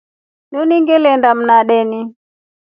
[0.51, 1.99] Linu ngilinda mndana.